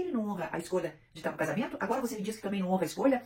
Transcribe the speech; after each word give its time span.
ele 0.00 0.12
não 0.12 0.28
honra 0.28 0.48
a 0.52 0.58
escolha 0.58 0.94
de 1.12 1.20
estar 1.20 1.30
no 1.30 1.36
casamento? 1.36 1.76
Agora 1.80 2.00
você 2.00 2.16
me 2.16 2.22
diz 2.22 2.36
que 2.36 2.42
também 2.42 2.60
não 2.60 2.70
honra 2.70 2.82
a 2.82 2.86
escolha? 2.86 3.22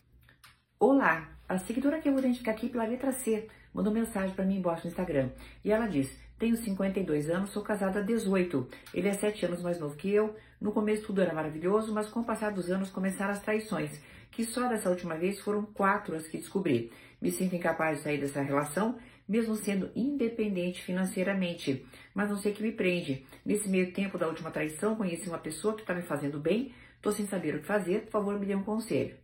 Olá, 0.78 1.28
a 1.48 1.58
seguidora 1.58 2.00
que 2.00 2.08
eu 2.08 2.12
vou 2.12 2.20
identificar 2.20 2.52
aqui 2.52 2.68
pela 2.68 2.84
letra 2.84 3.12
C 3.12 3.48
mandou 3.72 3.92
mensagem 3.92 4.34
para 4.34 4.44
mim 4.44 4.56
embaixo 4.56 4.84
no 4.84 4.90
Instagram. 4.90 5.30
E 5.64 5.70
ela 5.70 5.86
diz: 5.86 6.10
Tenho 6.44 6.58
52 6.58 7.30
anos, 7.30 7.52
sou 7.52 7.62
casada 7.62 8.00
há 8.00 8.02
18. 8.02 8.68
Ele 8.92 9.08
é 9.08 9.14
7 9.14 9.46
anos 9.46 9.62
mais 9.62 9.80
novo 9.80 9.96
que 9.96 10.10
eu. 10.10 10.36
No 10.60 10.72
começo 10.72 11.06
tudo 11.06 11.22
era 11.22 11.32
maravilhoso, 11.32 11.90
mas 11.94 12.10
com 12.10 12.20
o 12.20 12.24
passar 12.24 12.52
dos 12.52 12.70
anos 12.70 12.90
começaram 12.90 13.32
as 13.32 13.40
traições, 13.40 13.98
que 14.30 14.44
só 14.44 14.68
dessa 14.68 14.90
última 14.90 15.14
vez 15.14 15.40
foram 15.40 15.64
quatro 15.64 16.14
as 16.14 16.28
que 16.28 16.36
descobri. 16.36 16.92
Me 17.18 17.30
sinto 17.30 17.56
incapaz 17.56 17.96
de 17.96 18.04
sair 18.04 18.20
dessa 18.20 18.42
relação, 18.42 18.98
mesmo 19.26 19.56
sendo 19.56 19.90
independente 19.96 20.82
financeiramente, 20.82 21.86
mas 22.14 22.28
não 22.28 22.36
sei 22.36 22.52
o 22.52 22.54
que 22.54 22.62
me 22.62 22.72
prende. 22.72 23.24
Nesse 23.42 23.66
meio 23.66 23.90
tempo 23.94 24.18
da 24.18 24.28
última 24.28 24.50
traição, 24.50 24.96
conheci 24.96 25.26
uma 25.26 25.38
pessoa 25.38 25.72
que 25.72 25.80
está 25.80 25.94
me 25.94 26.02
fazendo 26.02 26.38
bem, 26.38 26.74
estou 26.96 27.10
sem 27.10 27.26
saber 27.26 27.54
o 27.54 27.60
que 27.60 27.66
fazer, 27.66 28.02
por 28.02 28.10
favor, 28.10 28.38
me 28.38 28.44
dê 28.44 28.54
um 28.54 28.64
conselho. 28.64 29.16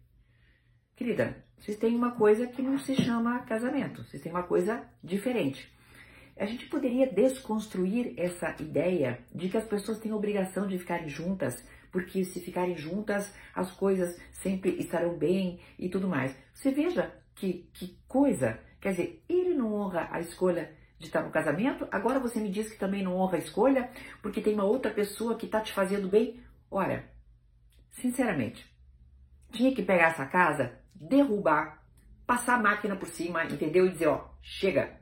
Querida, 0.97 1.37
vocês 1.59 1.77
têm 1.77 1.95
uma 1.95 2.13
coisa 2.13 2.47
que 2.47 2.63
não 2.63 2.79
se 2.79 2.97
chama 2.97 3.41
casamento, 3.41 4.05
vocês 4.05 4.23
têm 4.23 4.33
uma 4.33 4.45
coisa 4.45 4.83
diferente. 5.05 5.71
A 6.41 6.47
gente 6.47 6.65
poderia 6.69 7.07
desconstruir 7.07 8.15
essa 8.17 8.57
ideia 8.59 9.19
de 9.31 9.51
que 9.51 9.59
as 9.59 9.67
pessoas 9.67 9.99
têm 9.99 10.11
obrigação 10.11 10.67
de 10.67 10.79
ficarem 10.79 11.07
juntas, 11.07 11.63
porque 11.93 12.25
se 12.25 12.41
ficarem 12.41 12.79
juntas 12.79 13.31
as 13.55 13.71
coisas 13.73 14.19
sempre 14.33 14.71
estarão 14.79 15.19
bem 15.19 15.61
e 15.79 15.91
tudo 15.91 16.09
mais. 16.09 16.35
Você 16.55 16.71
veja 16.71 17.15
que, 17.35 17.69
que 17.75 17.99
coisa, 18.09 18.59
quer 18.81 18.93
dizer, 18.93 19.23
ele 19.29 19.53
não 19.53 19.75
honra 19.75 20.09
a 20.11 20.19
escolha 20.19 20.75
de 20.99 21.09
estar 21.09 21.23
no 21.23 21.31
casamento, 21.31 21.87
agora 21.91 22.19
você 22.19 22.41
me 22.41 22.51
diz 22.51 22.73
que 22.73 22.79
também 22.79 23.03
não 23.03 23.17
honra 23.17 23.37
a 23.37 23.41
escolha 23.41 23.91
porque 24.23 24.41
tem 24.41 24.55
uma 24.55 24.65
outra 24.65 24.91
pessoa 24.91 25.37
que 25.37 25.45
está 25.45 25.61
te 25.61 25.75
fazendo 25.75 26.09
bem. 26.09 26.41
Olha, 26.71 27.05
sinceramente, 27.91 28.67
tinha 29.53 29.75
que 29.75 29.83
pegar 29.83 30.09
essa 30.09 30.25
casa 30.25 30.73
derrubar, 30.95 31.85
passar 32.27 32.55
a 32.55 32.63
máquina 32.63 32.97
por 32.97 33.09
cima, 33.09 33.45
entendeu? 33.45 33.85
E 33.85 33.91
dizer, 33.91 34.07
ó, 34.07 34.31
chega, 34.41 35.00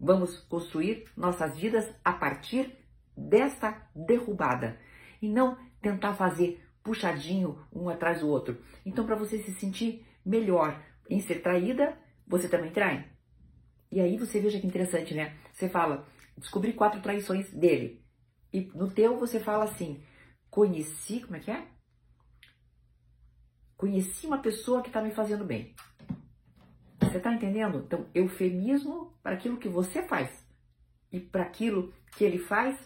vamos 0.00 0.38
construir 0.40 1.04
nossas 1.16 1.56
vidas 1.56 1.92
a 2.04 2.12
partir 2.12 2.76
desta 3.16 3.88
derrubada 3.94 4.78
e 5.20 5.28
não 5.28 5.56
tentar 5.80 6.14
fazer 6.14 6.62
puxadinho 6.82 7.58
um 7.72 7.88
atrás 7.88 8.20
do 8.20 8.28
outro. 8.28 8.60
Então, 8.84 9.04
para 9.04 9.16
você 9.16 9.38
se 9.38 9.52
sentir 9.54 10.06
melhor 10.24 10.80
em 11.08 11.20
ser 11.20 11.42
traída, 11.42 11.96
você 12.26 12.48
também 12.48 12.70
trai. 12.70 13.10
E 13.90 14.00
aí 14.00 14.16
você 14.16 14.40
veja 14.40 14.60
que 14.60 14.66
interessante, 14.66 15.14
né? 15.14 15.36
Você 15.52 15.68
fala, 15.68 16.06
descobri 16.36 16.72
quatro 16.72 17.00
traições 17.00 17.50
dele. 17.50 18.04
E 18.52 18.70
no 18.74 18.90
teu 18.90 19.18
você 19.18 19.40
fala 19.40 19.64
assim, 19.64 20.02
conheci, 20.50 21.20
como 21.20 21.36
é 21.36 21.40
que 21.40 21.50
é? 21.50 21.66
Conheci 23.76 24.26
uma 24.26 24.38
pessoa 24.38 24.82
que 24.82 24.88
está 24.88 25.02
me 25.02 25.10
fazendo 25.10 25.44
bem. 25.44 25.74
Você 27.00 27.18
está 27.18 27.32
entendendo? 27.32 27.82
Então, 27.86 28.06
eufemismo 28.14 29.12
para 29.22 29.34
aquilo 29.34 29.58
que 29.58 29.68
você 29.68 30.02
faz 30.02 30.44
e 31.12 31.20
para 31.20 31.42
aquilo 31.42 31.92
que 32.16 32.24
ele 32.24 32.38
faz, 32.38 32.76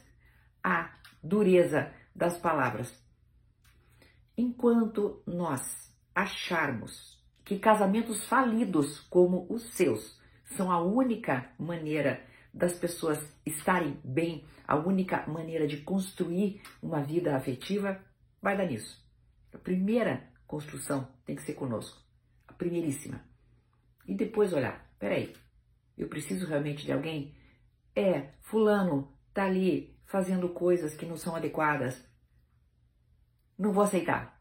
a 0.62 0.92
dureza 1.22 1.92
das 2.14 2.38
palavras. 2.38 2.92
Enquanto 4.36 5.22
nós 5.27 5.94
acharmos 6.14 7.19
que 7.44 7.58
casamentos 7.58 8.27
falidos 8.27 9.00
como 9.00 9.47
os 9.48 9.75
seus 9.75 10.20
são 10.56 10.70
a 10.70 10.81
única 10.83 11.50
maneira 11.58 12.25
das 12.53 12.75
pessoas 12.75 13.19
estarem 13.47 13.98
bem, 14.05 14.44
a 14.66 14.77
única 14.77 15.27
maneira 15.27 15.66
de 15.66 15.78
construir 15.78 16.61
uma 16.83 17.03
vida 17.03 17.36
afetiva, 17.36 18.05
vai 18.42 18.56
dar 18.56 18.66
nisso. 18.66 19.05
A 19.53 19.58
primeira 19.58 20.28
construção 20.47 21.08
tem 21.25 21.36
que 21.36 21.42
ser 21.42 21.55
conosco. 21.55 22.00
A 22.48 22.53
primeiríssima. 22.53 23.30
E 24.06 24.15
depois 24.15 24.53
olhar, 24.53 24.91
peraí, 24.98 25.34
eu 25.97 26.09
preciso 26.09 26.47
realmente 26.47 26.84
de 26.84 26.93
alguém? 26.93 27.34
É, 27.94 28.28
fulano 28.43 29.12
tá 29.33 29.44
ali 29.44 29.97
fazendo 30.05 30.49
coisas 30.49 30.94
que 30.94 31.06
não 31.06 31.16
são 31.16 31.37
adequadas. 31.37 32.05
Não 33.59 33.72
vou 33.72 33.84
aceitar. 33.84 34.41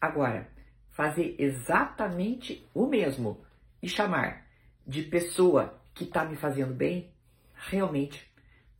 Agora, 0.00 0.50
fazer 0.90 1.36
exatamente 1.38 2.66
o 2.74 2.86
mesmo 2.86 3.44
e 3.82 3.88
chamar 3.88 4.46
de 4.86 5.02
pessoa 5.02 5.80
que 5.94 6.04
está 6.04 6.24
me 6.24 6.36
fazendo 6.36 6.74
bem, 6.74 7.12
realmente 7.54 8.32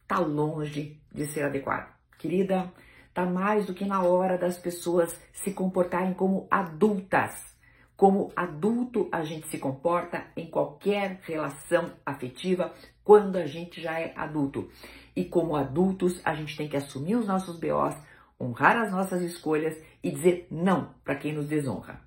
está 0.02 0.18
longe 0.18 1.00
de 1.12 1.26
ser 1.26 1.44
adequado. 1.44 1.94
Querida, 2.18 2.72
Está 3.18 3.28
mais 3.28 3.66
do 3.66 3.74
que 3.74 3.84
na 3.84 4.00
hora 4.00 4.38
das 4.38 4.56
pessoas 4.56 5.12
se 5.32 5.52
comportarem 5.52 6.14
como 6.14 6.46
adultas. 6.48 7.57
Como 7.98 8.32
adulto 8.36 9.08
a 9.10 9.24
gente 9.24 9.48
se 9.48 9.58
comporta 9.58 10.24
em 10.36 10.46
qualquer 10.46 11.18
relação 11.24 11.90
afetiva 12.06 12.72
quando 13.02 13.34
a 13.34 13.44
gente 13.44 13.82
já 13.82 13.98
é 13.98 14.12
adulto. 14.14 14.70
E 15.16 15.24
como 15.24 15.56
adultos, 15.56 16.20
a 16.24 16.32
gente 16.32 16.56
tem 16.56 16.68
que 16.68 16.76
assumir 16.76 17.16
os 17.16 17.26
nossos 17.26 17.58
BOs, 17.58 17.96
honrar 18.40 18.76
as 18.76 18.92
nossas 18.92 19.20
escolhas 19.20 19.76
e 20.00 20.12
dizer 20.12 20.46
não 20.48 20.94
para 21.02 21.16
quem 21.16 21.32
nos 21.32 21.48
desonra. 21.48 22.00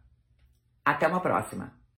Até 0.86 1.10
uma 1.10 1.20
próxima! 1.20 1.81